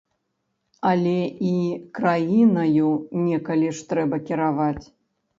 [0.91, 1.17] Але
[1.49, 1.51] і
[1.99, 2.87] краінаю
[3.27, 4.83] некалі ж трэба кіраваць.